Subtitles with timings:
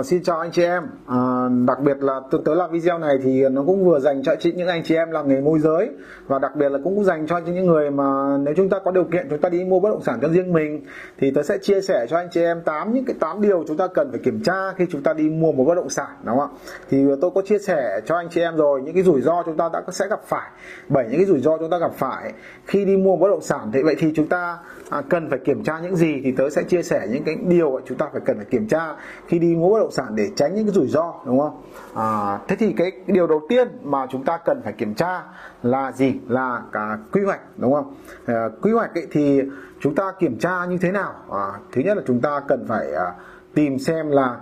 [0.00, 0.82] Uh, xin chào anh chị em.
[0.84, 4.34] Uh, đặc biệt là tôi tới làm video này thì nó cũng vừa dành cho
[4.40, 5.90] chị những anh chị em làm nghề môi giới
[6.26, 9.04] và đặc biệt là cũng dành cho những người mà nếu chúng ta có điều
[9.04, 10.84] kiện chúng ta đi mua bất động sản cho riêng mình
[11.18, 13.76] thì tôi sẽ chia sẻ cho anh chị em tám những cái tám điều chúng
[13.76, 16.38] ta cần phải kiểm tra khi chúng ta đi mua một bất động sản đúng
[16.38, 16.58] không ạ?
[16.90, 19.56] Thì tôi có chia sẻ cho anh chị em rồi những cái rủi ro chúng
[19.56, 20.50] ta đã sẽ gặp phải
[20.88, 22.32] bảy những cái rủi ro chúng ta gặp phải
[22.66, 23.70] khi đi mua bất động sản.
[23.72, 24.58] Thì vậy thì chúng ta
[24.90, 27.80] à, cần phải kiểm tra những gì thì tớ sẽ chia sẻ những cái điều
[27.86, 28.94] chúng ta phải cần phải kiểm tra
[29.26, 31.62] khi đi mua bất động sản để tránh những cái rủi ro đúng không?
[31.94, 35.22] À, thế thì cái điều đầu tiên mà chúng ta cần phải kiểm tra
[35.62, 36.14] là gì?
[36.28, 37.94] Là cả quy hoạch đúng không?
[38.26, 39.42] À, quy hoạch ấy thì
[39.80, 41.12] chúng ta kiểm tra như thế nào?
[41.32, 43.12] À, thứ nhất là chúng ta cần phải à,
[43.54, 44.36] tìm xem là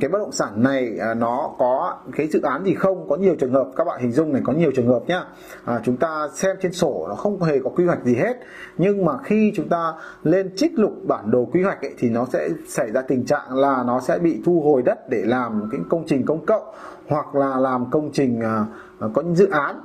[0.00, 3.08] cái bất động sản này à, nó có cái dự án gì không?
[3.08, 5.24] Có nhiều trường hợp các bạn hình dung này có nhiều trường hợp nhá.
[5.64, 8.36] À, chúng ta xem trên sổ nó không hề có quy hoạch gì hết.
[8.78, 9.92] Nhưng mà khi chúng ta
[10.22, 13.54] lên trích lục bản đồ quy hoạch ấy, thì nó sẽ xảy ra tình trạng
[13.54, 16.62] là nó sẽ bị thu hồi đất để làm cái công trình công cộng
[17.08, 18.64] hoặc là làm công trình à,
[19.00, 19.80] à có những dự án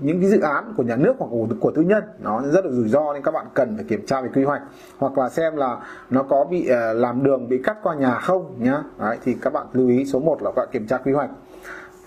[0.00, 2.70] những cái dự án của nhà nước hoặc của, của tư nhân nó rất là
[2.70, 4.62] rủi ro nên các bạn cần phải kiểm tra về quy hoạch.
[4.98, 5.76] Hoặc là xem là
[6.10, 8.82] nó có bị à, làm đường bị cắt qua nhà không nhá.
[8.98, 11.30] Đấy, thì các bạn lưu ý số 1 là các bạn kiểm tra quy hoạch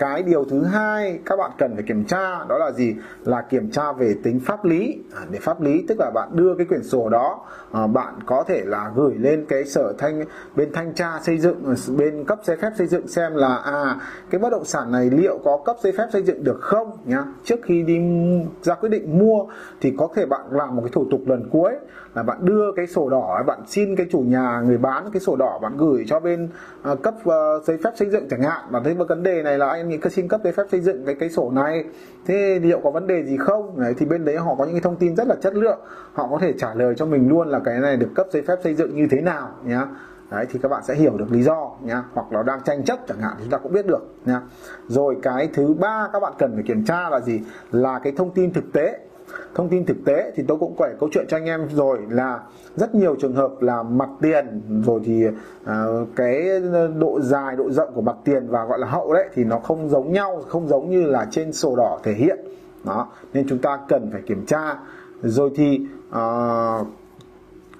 [0.01, 2.95] cái điều thứ hai các bạn cần phải kiểm tra đó là gì?
[3.25, 4.97] Là kiểm tra về tính pháp lý.
[5.15, 7.39] À, để pháp lý tức là bạn đưa cái quyển sổ đó
[7.71, 10.23] à, bạn có thể là gửi lên cái sở thanh
[10.55, 13.99] bên thanh tra xây dựng ừ, bên cấp giấy phép xây dựng xem là à
[14.29, 17.23] cái bất động sản này liệu có cấp giấy phép xây dựng được không nhá.
[17.43, 17.99] Trước khi đi
[18.61, 19.45] ra quyết định mua
[19.81, 21.71] thì có thể bạn làm một cái thủ tục lần cuối
[22.15, 25.35] là bạn đưa cái sổ đỏ bạn xin cái chủ nhà người bán cái sổ
[25.35, 26.49] đỏ bạn gửi cho bên
[26.83, 28.71] à, cấp uh, giấy phép xây dựng chẳng hạn.
[28.71, 31.05] Bạn thấy một vấn đề này là anh nghĩ xin cấp giấy phép xây dựng
[31.05, 31.83] cái cái sổ này.
[32.25, 33.79] Thế liệu có vấn đề gì không?
[33.79, 35.79] Đấy, thì bên đấy họ có những cái thông tin rất là chất lượng.
[36.13, 38.55] Họ có thể trả lời cho mình luôn là cái này được cấp giấy phép
[38.63, 39.87] xây dựng như thế nào nhá.
[40.31, 42.03] Đấy thì các bạn sẽ hiểu được lý do nhá.
[42.13, 44.41] Hoặc là đang tranh chấp chẳng hạn chúng ta cũng biết được nhá.
[44.87, 47.41] Rồi cái thứ ba các bạn cần phải kiểm tra là gì?
[47.71, 48.99] Là cái thông tin thực tế
[49.55, 52.39] thông tin thực tế thì tôi cũng kể câu chuyện cho anh em rồi là
[52.75, 55.23] rất nhiều trường hợp là mặt tiền rồi thì
[55.65, 56.45] à, cái
[56.97, 59.89] độ dài độ rộng của mặt tiền và gọi là hậu đấy thì nó không
[59.89, 62.39] giống nhau không giống như là trên sổ đỏ thể hiện.
[62.85, 64.77] Đó nên chúng ta cần phải kiểm tra.
[65.21, 66.87] Rồi thì uh,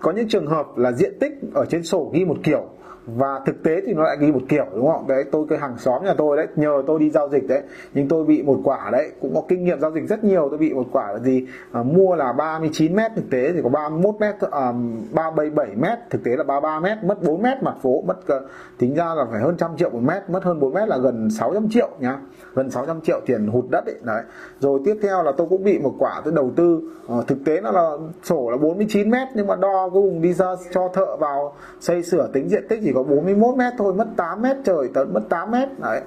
[0.02, 2.64] có những trường hợp là diện tích ở trên sổ ghi một kiểu
[3.06, 5.08] và thực tế thì nó lại ghi một kiểu đúng không?
[5.08, 7.62] Đấy tôi cái hàng xóm nhà tôi đấy nhờ tôi đi giao dịch đấy
[7.94, 10.58] nhưng tôi bị một quả đấy cũng có kinh nghiệm giao dịch rất nhiều tôi
[10.58, 11.46] bị một quả là gì?
[11.72, 14.74] À, mua là 39 mét thực tế thì có 31 mét à,
[15.12, 18.44] 377 mét thực tế là 33 mét mất 4 mét mặt phố mất uh,
[18.80, 21.30] tính ra là phải hơn trăm triệu một mét mất hơn 4 mét là gần
[21.30, 22.18] 600 triệu nhá.
[22.56, 24.24] Gần 600 triệu tiền hụt đất ấy đấy.
[24.60, 27.62] Rồi tiếp theo là tôi cũng bị một quả tôi đầu tư à, thực tế
[27.62, 27.92] nó là
[28.24, 32.04] sổ là 49 mét nhưng mà đo cuối cùng đi ra cho thợ vào xây
[32.04, 35.22] sửa tính diện tích chỉ có 41 mét thôi mất 8 mét trời tận mất
[35.30, 35.70] 8 mét.
[35.80, 36.02] Đấy.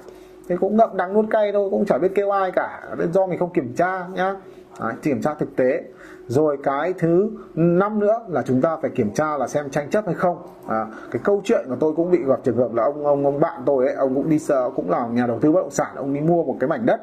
[0.47, 2.81] Thế cũng ngậm đắng nuốt cay thôi cũng chả biết kêu ai cả.
[3.13, 4.35] Do mình không kiểm tra nhá.
[4.79, 5.83] Đấy, kiểm tra thực tế
[6.27, 10.05] rồi cái thứ năm nữa là chúng ta phải kiểm tra là xem tranh chấp
[10.05, 10.37] hay không.
[10.67, 13.39] À, cái câu chuyện của tôi cũng bị gặp trường hợp là ông ông ông
[13.39, 14.39] bạn tôi ấy ông cũng đi
[14.75, 17.01] cũng là nhà đầu tư bất động sản ông đi mua một cái mảnh đất.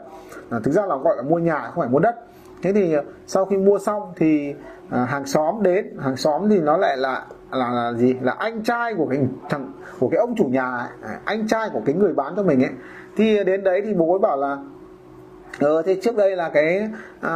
[0.50, 2.14] À, thực ra là gọi là mua nhà không phải mua đất.
[2.62, 2.96] Thế thì
[3.26, 4.54] sau khi mua xong thì
[4.90, 5.96] à, hàng xóm đến.
[5.98, 8.14] Hàng xóm thì nó lại là là, là gì?
[8.22, 11.70] Là anh trai của cái thằng của cái ông chủ nhà ấy, à, anh trai
[11.72, 12.72] của cái người bán cho mình ấy.
[13.16, 14.58] Thì đến đấy thì bố ấy bảo là
[15.58, 16.88] ờ thế trước đây là cái
[17.20, 17.34] à,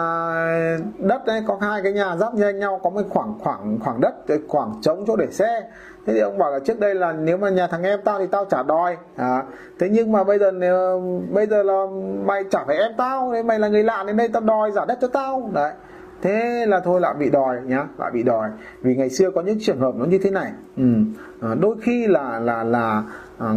[0.99, 4.15] đất đấy có hai cái nhà giáp nhanh nhau có một khoảng khoảng khoảng đất
[4.49, 5.63] khoảng trống chỗ để xe.
[6.07, 8.27] Thế thì ông bảo là trước đây là nếu mà nhà thằng em tao thì
[8.27, 9.43] tao trả đòi à,
[9.79, 11.87] thế nhưng mà bây giờ nếu, bây giờ là
[12.25, 14.85] mày trả phải em tao đấy mày là người lạ đến đây tao đòi giả
[14.89, 15.51] đất cho tao.
[15.53, 15.73] Đấy.
[16.23, 18.49] Thế là thôi lại bị đòi nhá lại bị đòi.
[18.83, 20.53] Vì ngày xưa có những trường hợp nó như thế này.
[20.77, 20.83] Ừ.
[21.41, 23.03] à, đôi khi là là là
[23.39, 23.55] Ờ,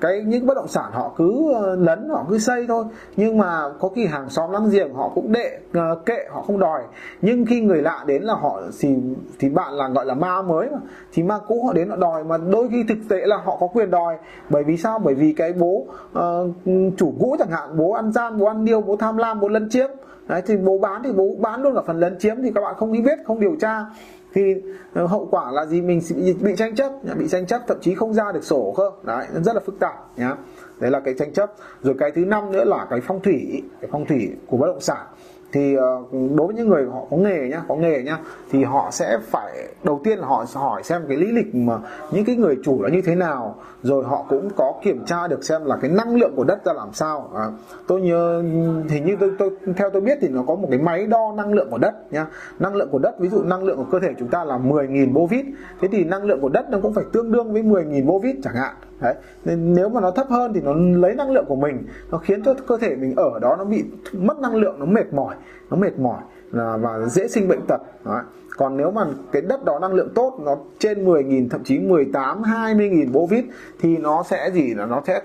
[0.00, 2.84] cái những bất động sản họ cứ ờ, lấn họ cứ xây thôi.
[3.16, 6.58] Nhưng mà có khi hàng xóm láng giềng họ cũng đệ ờ, kệ họ không
[6.58, 6.82] đòi.
[7.22, 8.96] Nhưng khi người lạ đến là họ thì
[9.38, 10.78] thì bạn là gọi là ma mới mà.
[11.12, 13.66] Thì ma cũ họ đến họ đòi mà đôi khi thực tế là họ có
[13.66, 14.16] quyền đòi.
[14.50, 14.98] Bởi vì sao?
[14.98, 15.86] Bởi vì cái bố
[16.18, 16.50] uh,
[16.96, 19.68] chủ cũ chẳng hạn bố ăn gian bố ăn điêu bố tham lam bố lấn
[19.70, 19.90] chiếm.
[20.28, 22.74] Đấy, thì bố bán thì bố bán luôn cả phần lấn chiếm thì các bạn
[22.78, 23.84] không biết không điều tra
[24.32, 24.54] thì
[24.94, 25.80] ờ, hậu quả là gì?
[25.80, 28.90] Mình bị, bị tranh chấp bị tranh chấp thậm chí không ra được sổ cơ.
[29.02, 30.36] Đấy rất là phức tạp nhá.
[30.80, 31.52] Đấy là cái tranh chấp.
[31.82, 34.80] Rồi cái thứ năm nữa là cái phong thủy cái phong thủy của bất động
[34.80, 35.06] sản
[35.52, 38.18] thì ờ, đối với những người họ có nghề nhá có nghề nhá
[38.50, 41.78] thì họ sẽ phải đầu tiên là họ hỏi xem cái lý lịch mà
[42.10, 45.44] những cái người chủ là như thế nào rồi họ cũng có kiểm tra được
[45.44, 47.30] xem là cái năng lượng của đất ra làm sao.
[47.34, 47.46] À,
[47.86, 48.42] tôi nhớ
[48.88, 51.52] thì như tôi, tôi theo tôi biết thì nó có một cái máy đo năng
[51.52, 52.26] lượng của đất nhá.
[52.58, 55.12] Năng lượng của đất ví dụ năng lượng của cơ thể chúng ta là 10.000
[55.12, 55.46] vô vít
[55.80, 58.36] thế thì năng lượng của đất nó cũng phải tương đương với 10.000 vô vít
[58.42, 59.14] chẳng hạn đấy.
[59.44, 62.42] Nên nếu mà nó thấp hơn thì nó lấy năng lượng của mình, nó khiến
[62.42, 65.34] cho cơ thể mình ở đó nó bị mất năng lượng, nó mệt mỏi,
[65.70, 66.20] nó mệt mỏi
[66.52, 67.80] và dễ sinh bệnh tật.
[68.04, 68.22] Đấy.
[68.56, 72.42] còn nếu mà cái đất đó năng lượng tốt, nó trên 10.000 thậm chí 18
[72.42, 73.44] 20.000 bô vít
[73.80, 74.74] thì nó sẽ gì?
[74.74, 75.20] Là nó sẽ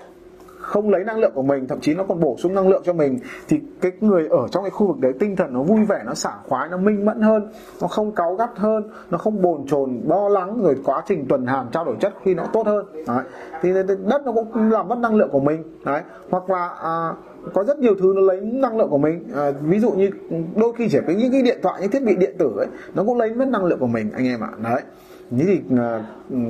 [0.66, 2.92] không lấy năng lượng của mình thậm chí nó còn bổ sung năng lượng cho
[2.92, 3.18] mình
[3.48, 6.14] thì cái người ở trong cái khu vực đấy tinh thần nó vui vẻ nó
[6.14, 7.48] sảng khoái nó minh mẫn hơn
[7.80, 11.46] nó không cáu gắt hơn nó không bồn chồn lo lắng rồi quá trình tuần
[11.46, 12.86] hoàn trao đổi chất khi nó tốt hơn.
[13.06, 13.24] Đấy.
[13.62, 13.72] thì
[14.06, 15.62] đất nó cũng làm mất năng lượng của mình.
[15.84, 16.02] Đấy.
[16.30, 17.12] Hoặc là à,
[17.54, 19.28] có rất nhiều thứ nó lấy năng lượng của mình.
[19.36, 20.10] À, ví dụ như
[20.56, 23.04] đôi khi chỉ có những cái điện thoại những thiết bị điện tử ấy nó
[23.04, 24.50] cũng lấy mất năng lượng của mình anh em ạ.
[24.62, 24.82] Đấy
[25.30, 26.02] như thì ờ,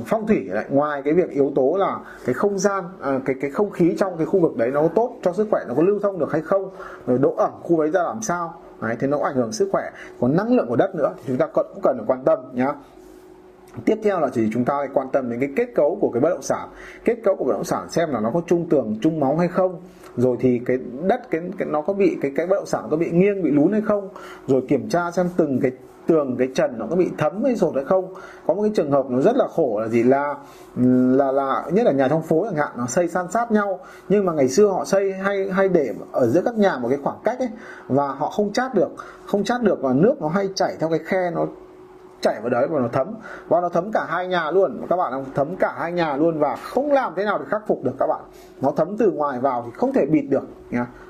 [0.05, 3.51] phong thủy lại ngoài cái việc yếu tố là cái không gian à, cái cái
[3.51, 5.83] không khí trong cái khu vực đấy nó có tốt cho sức khỏe nó có
[5.83, 6.69] lưu thông được hay không
[7.07, 9.83] rồi độ ẩm khu ấy ra làm sao đấy, thì nó ảnh hưởng sức khỏe.
[10.19, 12.73] Còn năng lượng của đất nữa chúng ta cũng cần phải quan tâm nhá.
[13.85, 16.21] Tiếp theo là chỉ chúng ta phải quan tâm đến cái kết cấu của cái
[16.21, 16.69] bất động sản.
[17.05, 19.47] Kết cấu của bất động sản xem là nó có trung tường trung móng hay
[19.47, 19.81] không
[20.17, 22.97] rồi thì cái đất cái, cái nó có bị cái cái bất động sản có
[22.97, 24.09] bị nghiêng bị lún hay không?
[24.47, 25.71] Rồi kiểm tra xem từng cái
[26.07, 28.13] tường cái trần nó có bị thấm hay sột hay không?
[28.47, 30.03] Có một cái trường hợp nó rất là khổ là gì?
[30.03, 30.35] Là
[30.75, 33.79] là là nhất là nhà trong phố chẳng hạn nó xây san sát nhau
[34.09, 36.99] nhưng mà ngày xưa họ xây hay hay để ở giữa các nhà một cái
[37.03, 37.49] khoảng cách ấy
[37.87, 38.89] và họ không chát được
[39.25, 41.47] không chát được và nước nó hay chảy theo cái khe nó
[42.21, 43.07] chảy vào đấy và nó thấm.
[43.47, 44.85] Và nó thấm cả hai nhà luôn.
[44.89, 47.83] Các bạn thấm cả hai nhà luôn và không làm thế nào để khắc phục
[47.83, 48.21] được các bạn.
[48.61, 50.43] Nó thấm từ ngoài vào thì không thể bịt được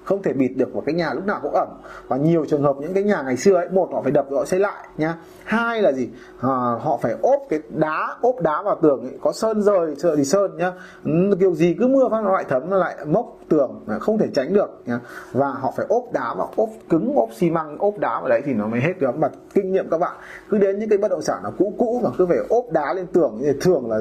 [0.04, 1.68] không thể bịt được vào cái nhà lúc nào cũng ẩm.
[2.07, 4.45] Và nhiều trường hợp những cái nhà ngày xưa ấy một họ phải đập rồi
[4.45, 5.15] xây lại nhá.
[5.44, 6.09] Hai là gì?
[6.42, 6.50] À,
[6.81, 9.18] họ phải ốp cái đá ốp đá vào tường ấy.
[9.21, 10.74] có sơn rời sợ thì sơn nhá.
[11.39, 14.54] Kiểu gì cứ mưa phát nó lại thấm nó lại mốc tường không thể tránh
[14.54, 15.00] được nhá.
[15.31, 18.42] Và họ phải ốp đá vào ốp cứng ốp xi măng ốp đá vào đấy
[18.45, 19.18] thì nó mới hết được.
[19.18, 20.15] Mà kinh nghiệm các bạn
[20.50, 22.94] cứ đến những cái bất động sản nó cũ cũ mà cứ phải ốp đá
[22.94, 23.98] lên tường thì thường là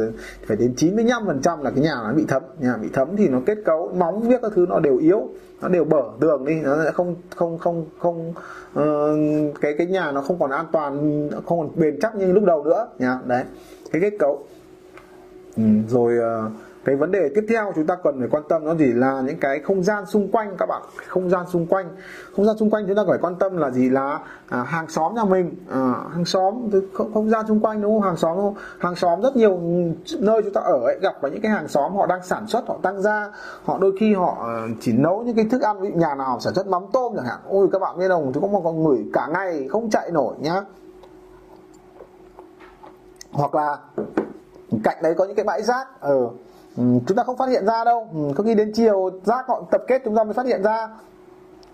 [0.46, 2.42] phải đến 95% là cái nhà nó bị thấm.
[2.58, 5.28] Nhà bị thấm thì nó kết cấu móng viết các thứ nó đều yếu
[5.60, 8.34] nó đều bở tường đi nó sẽ không không không không
[8.78, 12.44] uh, cái cái nhà nó không còn an toàn không còn bền chắc như lúc
[12.44, 12.88] đầu nữa.
[12.98, 13.44] Nhá đấy.
[13.92, 14.44] Cái kết cấu.
[15.56, 16.14] Ừ, rồi
[16.46, 16.52] uh,
[16.86, 19.38] cái vấn đề tiếp theo chúng ta cần phải quan tâm nó gì là những
[19.40, 20.82] cái không gian xung quanh các bạn.
[21.08, 21.88] Không gian xung quanh.
[22.36, 23.90] Không gian xung quanh chúng ta phải quan tâm là gì?
[23.90, 25.54] Là à, hàng xóm nhà mình.
[25.70, 26.54] À, hàng xóm
[26.92, 28.02] không, không gian xung quanh đúng không?
[28.02, 28.54] Hàng xóm không?
[28.78, 29.60] Hàng xóm rất nhiều
[30.18, 32.68] nơi chúng ta ở ấy, gặp vào những cái hàng xóm họ đang sản xuất
[32.68, 33.30] họ tăng gia.
[33.64, 36.54] Họ đôi khi họ ờ, chỉ nấu những cái thức ăn ví nhà nào sản
[36.54, 37.38] xuất mắm tôm chẳng hạn.
[37.48, 38.32] Ôi các bạn biết không?
[38.32, 40.62] Thì có một con người cả ngày không chạy nổi nhá.
[43.32, 43.78] Hoặc là
[44.84, 46.28] cạnh đấy có những cái bãi rác ở Ừ,
[46.76, 48.08] Ừ, chúng ta không phát hiện ra đâu.
[48.14, 50.88] Ừ, có khi đến chiều rác họ tập kết chúng ta mới phát hiện ra.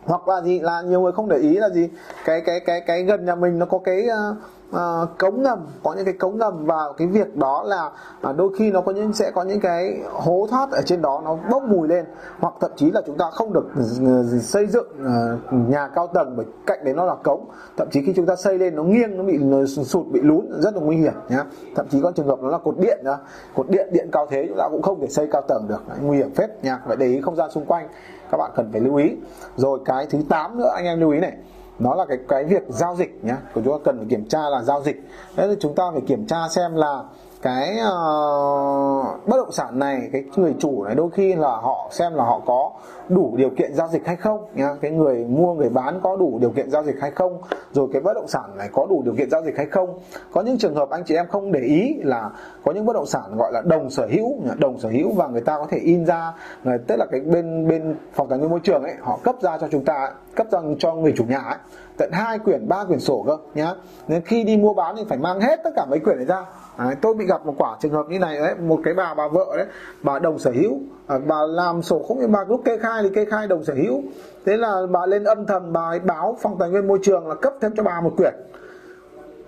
[0.05, 1.89] Hoặc là gì, là nhiều người không để ý là gì?
[2.25, 4.37] Cái cái cái cái gần nhà mình nó có cái ờ,
[4.77, 7.91] uh, cống ngầm có những cái cống ngầm và cái việc đó là
[8.31, 11.23] uh, đôi khi nó có những sẽ có những cái hố thoát ở trên đó
[11.25, 12.05] nó bốc mùi lên
[12.41, 13.67] hoặc thậm chí là chúng ta không được
[14.07, 17.49] ờ, xây dựng uh, nhà cao tầng bởi cạnh đấy nó là cống.
[17.77, 20.49] Thậm chí khi chúng ta xây lên nó nghiêng nó bị nó sụt bị lún
[20.61, 21.45] rất là nguy hiểm nhá.
[21.75, 23.19] Thậm chí có trường hợp nó là cột điện nữa
[23.55, 25.89] cột điện điện cao thế chúng ta cũng không thể xây cao tầng được.
[25.89, 27.89] Đấy, nguy hiểm phết nha vậy để ý không gian xung quanh
[28.31, 29.17] các bạn cần phải lưu ý.
[29.57, 31.33] Rồi cái thứ 8 nữa anh em lưu ý này
[31.79, 33.37] nó là cái cái việc giao dịch nhá.
[33.55, 35.03] Của chúng ta cần phải kiểm tra là giao dịch.
[35.37, 37.03] Đấy là chúng ta phải kiểm tra xem là
[37.43, 42.15] cái uh, bất động sản này cái người chủ này đôi khi là họ xem
[42.15, 42.71] là họ có
[43.09, 44.75] đủ điều kiện giao dịch hay không nhá.
[44.81, 47.43] Cái người mua người bán có đủ điều kiện giao dịch hay không?
[47.73, 49.99] Rồi cái bất động sản này có đủ điều kiện giao dịch hay không?
[50.33, 52.31] Có những trường hợp anh chị em không để ý là
[52.65, 55.41] có những bất động sản gọi là đồng sở hữu đồng sở hữu và người
[55.41, 56.33] ta có thể in ra
[56.65, 59.69] tức là cái bên bên phòng tài nguyên môi trường ấy họ cấp ra cho
[59.71, 61.59] chúng ta cấp ra cho người chủ nhà ấy
[61.97, 63.75] tận hai quyển ba quyển sổ cơ nhá.
[64.09, 66.45] Nên khi đi mua bán thì phải mang hết tất cả mấy quyển này ra.
[66.79, 69.29] Đấy, tôi bị gặp một quả trường hợp như này đấy một cái bà bà
[69.29, 69.67] vợ đấy
[70.03, 70.79] bà đồng sở hữu.
[71.07, 73.75] À, bà làm sổ không nhưng bà lúc kê khai thì kê khai đồng sở
[73.75, 74.03] hữu.
[74.47, 77.35] Thế là bà lên âm thầm bà ấy báo phòng tài nguyên môi trường là
[77.35, 78.35] cấp thêm cho bà một quyển.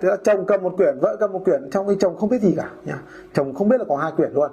[0.01, 2.43] Thế là chồng cầm một quyển vợ cầm một quyển trong khi chồng không biết
[2.43, 2.99] gì cả nha
[3.35, 4.51] chồng không biết là có hai quyển luôn.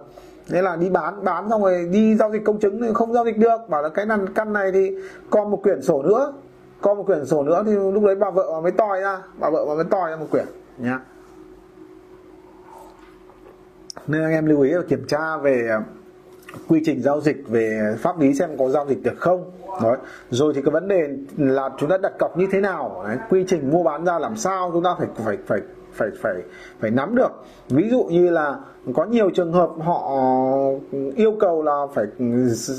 [0.49, 3.25] Thế là đi bán bán xong rồi đi giao dịch công chứng thì không giao
[3.25, 3.57] dịch được.
[3.69, 4.95] Bảo là cái nằm căn này thì
[5.29, 6.33] còn một quyển sổ nữa.
[6.81, 9.65] Còn một quyển sổ nữa thì lúc đấy bà vợ mới tòi ra bà vợ
[9.65, 10.45] mới tòi ra một quyển
[10.77, 10.99] nhá
[14.07, 15.83] nên anh em lưu ý là kiểm tra về à,
[16.67, 19.51] quy trình giao dịch, về pháp lý xem có giao dịch được không
[19.83, 19.97] Đấy.
[20.29, 21.07] rồi thì cái vấn đề
[21.37, 23.17] là chúng ta đặt cọc như thế nào Đấy.
[23.29, 25.59] quy trình mua bán ra làm sao chúng ta phải phải phải
[25.93, 26.35] phải phải
[26.79, 27.31] phải nắm được
[27.69, 28.55] ví dụ như là
[28.93, 30.17] có nhiều trường hợp họ
[31.15, 32.05] yêu cầu là phải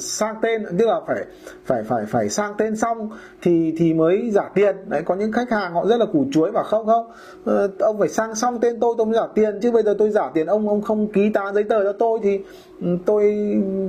[0.01, 1.25] sang tên tức là phải
[1.65, 3.11] phải phải phải sang tên xong
[3.43, 4.77] thì thì mới giả tiền.
[4.87, 7.11] Đấy có những khách hàng họ rất là củ chuối và không không
[7.45, 9.59] ờ, ông phải sang xong tên tôi tôi mới giả tiền.
[9.63, 12.19] Chứ bây giờ tôi giả tiền ông ông không ký tá giấy tờ cho tôi
[12.23, 12.41] thì
[12.81, 13.35] ừ, tôi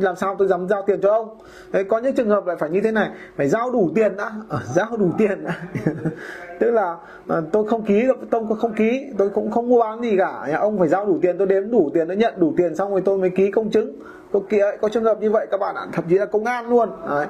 [0.01, 1.37] làm sao tôi dám giao tiền cho ông?
[1.71, 4.31] Đấy, có những trường hợp lại phải như thế này phải giao đủ tiền đã.
[4.49, 5.55] Ờ, giao đủ tiền đã.
[6.59, 10.17] tức là ờ, tôi không ký tôi không ký tôi cũng không mua bán gì
[10.17, 10.57] cả.
[10.59, 13.01] Ông phải giao đủ tiền tôi đếm đủ tiền nó nhận đủ tiền xong rồi
[13.05, 13.95] tôi mới ký công chứng
[14.33, 15.87] có kia có trường hợp như vậy các bạn ạ.
[15.93, 16.89] Thậm chí là công an luôn.
[17.09, 17.27] Đấy.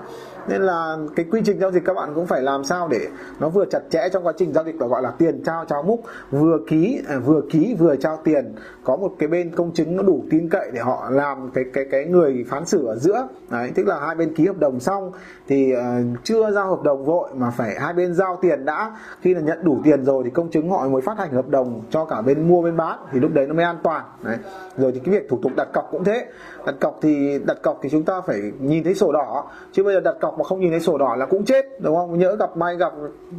[0.47, 3.07] Nên là cái quy trình giao dịch các bạn cũng phải làm sao để
[3.39, 6.01] nó vừa chặt chẽ trong quá trình giao dịch gọi là tiền trao cháo múc
[6.31, 8.55] vừa ký à, vừa ký vừa trao tiền.
[8.83, 11.85] Có một cái bên công chứng nó đủ tin cậy để họ làm cái cái
[11.91, 13.27] cái người phán xử ở giữa.
[13.49, 15.11] Đấy tức là hai bên ký hợp đồng xong
[15.47, 18.97] thì uh, chưa giao hợp đồng vội mà phải hai bên giao tiền đã.
[19.21, 21.81] Khi là nhận đủ tiền rồi thì công chứng họ mới phát hành hợp đồng
[21.89, 24.03] cho cả bên mua bên bán thì lúc đấy nó mới an toàn.
[24.23, 24.37] Đấy.
[24.77, 26.27] Rồi thì cái việc thủ tục đặt cọc cũng thế.
[26.65, 29.45] Đặt cọc thì đặt cọc thì chúng ta phải nhìn thấy sổ đỏ.
[29.71, 31.95] Chứ bây giờ đặt cọc mà không nhìn thấy sổ đỏ là cũng chết đúng
[31.95, 32.19] không?
[32.19, 32.93] Nhớ gặp may gặp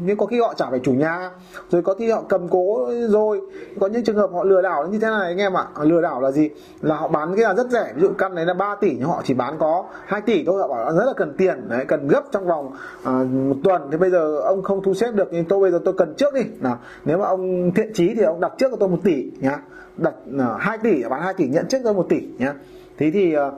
[0.04, 1.30] nhưng có khi họ trả phải chủ nhà.
[1.70, 3.40] Rồi có khi họ cầm cố rồi.
[3.80, 5.66] Có những trường hợp họ lừa đảo như thế này anh em ạ.
[5.82, 6.50] Lừa đảo là gì?
[6.80, 9.08] Là họ bán cái là rất rẻ ví dụ căn này là 3 tỷ nhưng
[9.08, 10.60] họ chỉ bán có 2 tỷ thôi.
[10.60, 13.88] Họ bảo là rất là cần tiền đấy cần gấp trong vòng uh, một tuần.
[13.90, 16.34] Thì bây giờ ông không thu xếp được nhưng tôi bây giờ tôi cần trước
[16.34, 16.42] đi.
[16.60, 19.58] Nào nếu mà ông thiện chí thì ông đặt trước cho tôi một tỷ nhá
[19.96, 22.54] đặt ờ, uh, 2 tỷ bán 2 tỷ nhận trước ra một tỷ nhá.
[22.98, 23.54] Thế thì uh,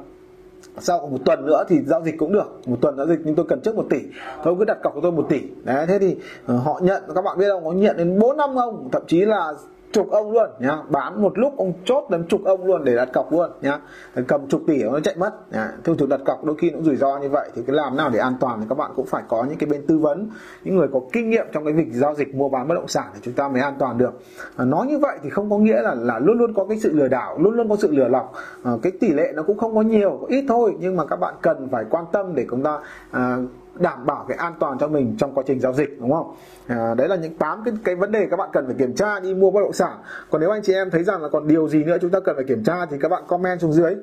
[0.78, 2.60] sau một tuần nữa thì giao dịch cũng được.
[2.66, 3.98] Một tuần giao dịch nhưng tôi cần trước một tỷ.
[4.44, 5.40] Tôi cứ đặt cọc của tôi một tỷ.
[5.64, 6.16] Đấy thế thì
[6.52, 7.64] uh, họ nhận các bạn biết không?
[7.64, 9.52] Có nhận đến bốn năm không thậm chí là
[9.96, 10.76] chục ông luôn nhá.
[10.90, 13.78] Bán một lúc ông chốt đến chục ông luôn để đặt cọc luôn nhá.
[14.26, 15.72] Cầm chục tỷ nó chạy mất nhá.
[15.84, 18.10] thường thường đặt cọc đôi khi cũng rủi ro như vậy thì cái làm nào
[18.10, 20.30] để an toàn thì các bạn cũng phải có những cái bên tư vấn
[20.64, 23.04] những người có kinh nghiệm trong cái việc giao dịch mua bán bất động sản
[23.14, 24.20] thì chúng ta mới an toàn được.
[24.56, 26.92] À, nói như vậy thì không có nghĩa là là luôn luôn có cái sự
[26.92, 28.32] lừa đảo luôn luôn có sự lừa lọc.
[28.64, 31.16] À, cái tỷ lệ nó cũng không có nhiều có ít thôi nhưng mà các
[31.16, 32.78] bạn cần phải quan tâm để chúng ta
[33.10, 33.36] à,
[33.80, 36.34] đảm bảo cái an toàn cho mình trong quá trình giao dịch đúng không?
[36.66, 39.20] À, đấy là những tám cái cái vấn đề các bạn cần phải kiểm tra
[39.20, 39.98] đi mua bất động sản.
[40.30, 42.36] Còn nếu anh chị em thấy rằng là còn điều gì nữa chúng ta cần
[42.36, 43.94] phải kiểm tra thì các bạn comment xuống dưới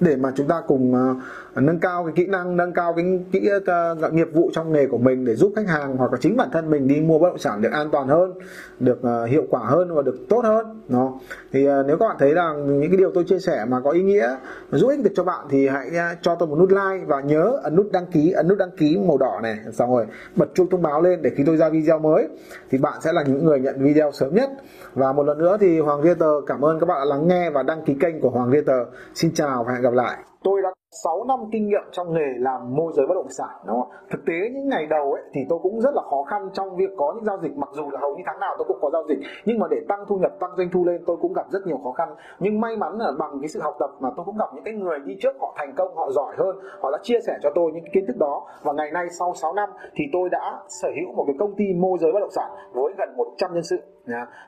[0.00, 3.50] để mà chúng ta cùng uh, nâng cao cái kỹ năng nâng cao cái kỹ
[3.56, 6.48] uh, nghiệp vụ trong nghề của mình để giúp khách hàng hoặc là chính bản
[6.52, 8.32] thân mình đi mua bất động sản được an toàn hơn
[8.80, 11.12] được uh, hiệu quả hơn và được tốt hơn nó
[11.52, 13.90] thì uh, nếu các bạn thấy rằng những cái điều tôi chia sẻ mà có
[13.90, 14.36] ý nghĩa
[14.70, 17.60] giúp ích được cho bạn thì hãy uh, cho tôi một nút like và nhớ
[17.62, 19.58] ấn nút đăng ký ấn nút đăng ký màu đỏ này.
[19.72, 22.28] Xong rồi bật chuông thông báo lên để khi tôi ra video mới
[22.70, 24.50] thì bạn sẽ là những người nhận video sớm nhất.
[24.94, 27.62] Và một lần nữa thì Hoàng Realtor cảm ơn các bạn đã lắng nghe và
[27.62, 30.16] đăng ký kênh của Hoàng Realtor xin chào và hẹn gặp lại.
[30.42, 30.70] Tôi đã
[31.04, 33.90] 6 năm kinh nghiệm trong nghề làm môi giới bất động sản, đúng không?
[34.10, 36.90] Thực tế những ngày đầu ấy, thì tôi cũng rất là khó khăn trong việc
[36.96, 37.56] có những giao dịch.
[37.56, 39.76] Mặc dù là hầu như tháng nào tôi cũng có giao dịch, nhưng mà để
[39.88, 42.14] tăng thu nhập, tăng doanh thu lên, tôi cũng gặp rất nhiều khó khăn.
[42.38, 44.74] Nhưng may mắn là bằng cái sự học tập mà tôi cũng gặp những cái
[44.74, 47.70] người đi trước, họ thành công, họ giỏi hơn, họ đã chia sẻ cho tôi
[47.72, 48.46] những cái kiến thức đó.
[48.62, 51.64] Và ngày nay sau 6 năm, thì tôi đã sở hữu một cái công ty
[51.74, 53.78] môi giới bất động sản với gần 100 nhân sự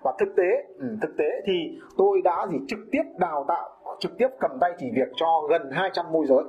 [0.03, 3.69] và thực tế ừ, thực tế thì tôi đã gì trực tiếp đào tạo
[4.03, 6.45] trực tiếp cầm tay chỉ việc cho gần 200 môi giới.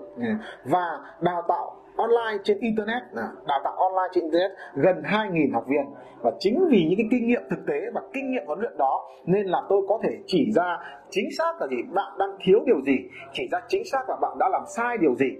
[0.64, 3.04] Và đào tạo online trên internet
[3.48, 5.86] đào tạo online trên internet gần 2.000 học viên.
[6.22, 9.10] Và chính vì những cái kinh nghiệm thực tế và kinh nghiệm huấn luyện đó,
[9.26, 12.82] nên là tôi có thể chỉ ra chính xác là gì, bạn đang thiếu điều
[12.82, 12.98] gì,
[13.32, 15.32] chỉ ra chính xác là bạn đã làm sai điều gì.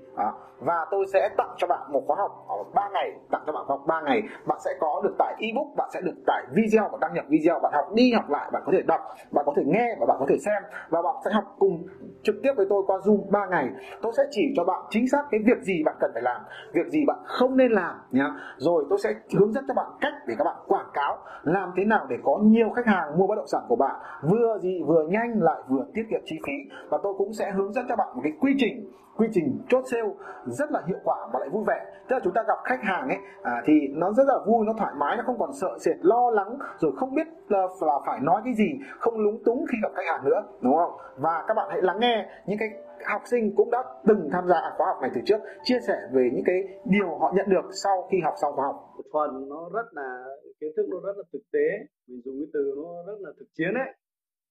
[0.60, 3.64] Và tôi sẽ tặng cho bạn một khóa học ở 3 ngày, tặng cho bạn
[3.68, 4.22] khóa học 3 ngày.
[4.48, 7.60] Bạn sẽ có được tải ebook, bạn sẽ được tải video và đăng nhập video,
[7.60, 10.18] bạn học đi học lại, bạn có thể đọc, bạn có thể nghe và bạn
[10.20, 10.64] có thể xem.
[10.90, 11.84] Và bạn sẽ học cùng
[12.24, 13.70] trực tiếp với tôi qua zoom 3 ngày,
[14.02, 16.42] tôi sẽ chỉ cho bạn chính xác cái việc gì bạn cần phải làm,
[16.74, 18.32] việc gì bạn không nên làm nhá.
[18.58, 21.86] Rồi tôi sẽ hướng dẫn cho bạn cách để các bạn quảng cáo, làm thế
[21.86, 23.96] nào để có nhiều khách hàng mua bất động sản của bạn,
[24.30, 26.54] vừa gì vừa nhanh lại vừa tiết kiệm chi phí.
[26.90, 29.84] Và tôi cũng sẽ hướng dẫn cho bạn một cái quy trình quy trình chốt
[29.92, 30.10] sale
[30.46, 31.86] rất là hiệu quả và lại vui vẻ.
[32.08, 34.74] Tức là chúng ta gặp khách hàng ấy à, thì nó rất là vui nó
[34.78, 38.20] thoải mái nó không còn sợ sệt lo lắng rồi không biết là, là phải
[38.20, 40.92] nói cái gì không lúng túng khi gặp khách hàng nữa đúng không?
[41.18, 42.70] Và các bạn hãy lắng nghe những cái
[43.06, 46.30] học sinh cũng đã từng tham gia khóa học này từ trước chia sẻ về
[46.34, 48.76] những cái điều họ nhận được sau khi học xong khóa học.
[48.96, 50.26] Một phần nó rất là
[50.60, 51.68] kiến thức nó rất là thực tế
[52.08, 53.94] mình dùng cái từ nó rất là thực chiến ấy.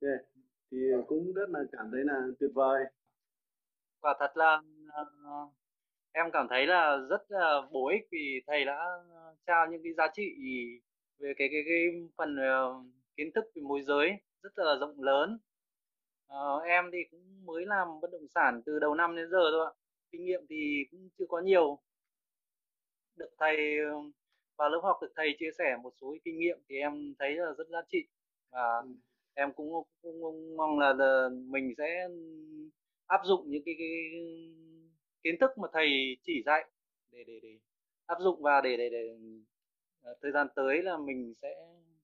[0.02, 0.20] Yeah.
[0.70, 2.84] thì cũng rất là cảm thấy là tuyệt vời
[4.02, 4.62] quả thật là
[5.02, 5.52] uh,
[6.12, 8.86] em cảm thấy là rất là bổ ích vì thầy đã
[9.46, 10.34] trao những cái giá trị
[11.18, 14.10] về cái cái cái phần uh, kiến thức về môi giới
[14.42, 15.38] rất là rộng lớn.
[16.32, 19.66] Uh, em thì cũng mới làm bất động sản từ đầu năm đến giờ thôi
[19.66, 19.72] ạ.
[20.12, 21.78] Kinh nghiệm thì cũng chưa có nhiều.
[23.16, 23.56] Được thầy
[24.56, 27.52] vào lớp học được thầy chia sẻ một số kinh nghiệm thì em thấy là
[27.58, 28.06] rất giá trị.
[28.50, 28.82] Và
[29.34, 32.08] em cũng, cũng mong là, là mình sẽ
[33.12, 33.90] áp dụng những cái, cái
[35.22, 36.70] kiến thức mà thầy chỉ dạy
[37.12, 37.58] để để để
[38.06, 39.04] áp dụng và để để để
[40.10, 41.54] uh, thời gian tới là mình sẽ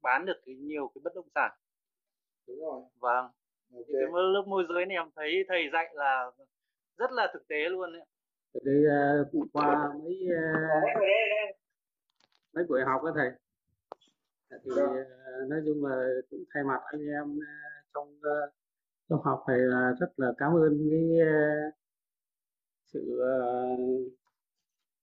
[0.03, 1.51] bán được cái nhiều cái bất động sản.
[2.47, 2.83] Đúng rồi.
[2.99, 3.27] Vâng.
[3.73, 3.85] Okay.
[3.91, 6.31] cái lớp môi giới này em thấy thầy dạy là
[6.97, 8.03] rất là thực tế luôn đấy
[8.55, 8.73] thì
[9.41, 11.57] uh, qua mấy uh,
[12.53, 13.31] mấy buổi học đó thầy.
[14.51, 17.45] Thì uh, nói chung là cũng thay mặt anh em uh,
[17.95, 18.58] trong uh,
[19.09, 21.75] trong học thầy là rất là cảm ơn cái uh,
[22.93, 24.13] sự uh,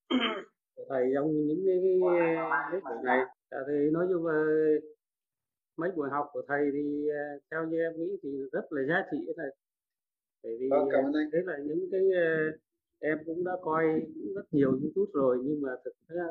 [0.89, 1.99] thầy trong những cái, cái,
[2.71, 3.19] cái buổi này
[3.67, 4.43] thì nói chung là
[5.77, 7.07] mấy buổi học của thầy thì
[7.51, 9.55] theo như em nghĩ thì rất là giá trị thầy
[10.43, 11.29] bởi vì vâng, cảm ơn anh.
[11.33, 12.01] thế là những cái
[12.99, 13.85] em cũng đã coi
[14.35, 16.23] rất nhiều youtube rồi nhưng mà thực ra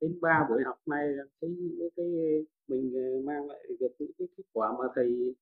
[0.00, 1.08] đến ba buổi học này
[1.40, 2.06] thấy những cái
[2.68, 2.92] mình
[3.24, 5.34] mang lại được những cái kết quả mà thầy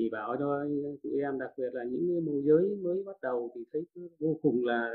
[0.00, 0.64] chỉ bảo cho
[1.02, 3.84] tụi em đặc biệt là những môi giới mới bắt đầu thì thấy
[4.18, 4.90] vô cùng là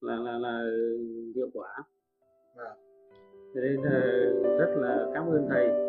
[0.00, 0.70] là là là
[1.34, 1.68] hiệu quả
[2.56, 2.74] à.
[3.54, 4.00] nên là
[4.58, 5.85] rất là cảm ơn thầy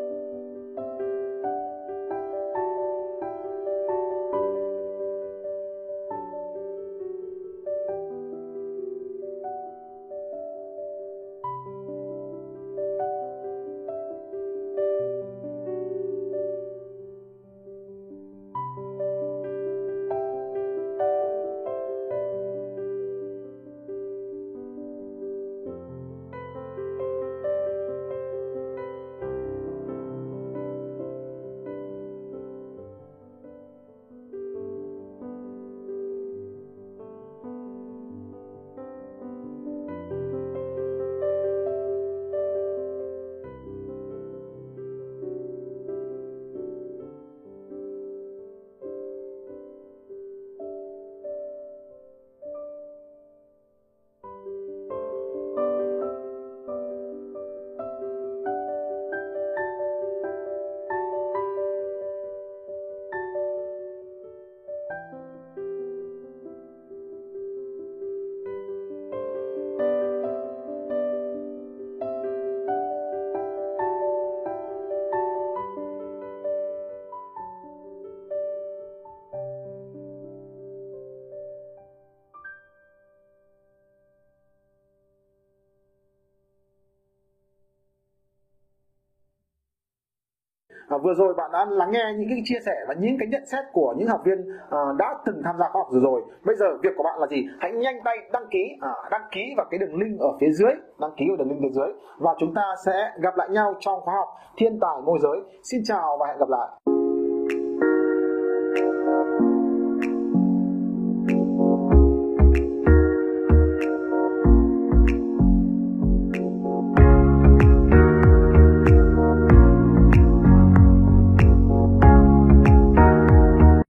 [90.89, 93.45] À, vừa rồi bạn đã lắng nghe những cái chia sẻ và những cái nhận
[93.45, 94.37] xét của những học viên
[94.69, 96.21] à, đã từng tham gia khóa học rồi rồi.
[96.45, 97.45] Bây giờ việc của bạn là gì?
[97.59, 100.71] Hãy nhanh tay đăng ký, à, đăng ký vào cái đường link ở phía dưới,
[100.99, 104.01] đăng ký vào đường link phía dưới và chúng ta sẽ gặp lại nhau trong
[104.01, 105.39] khóa học Thiên tài môi giới.
[105.63, 106.96] Xin chào và hẹn gặp lại.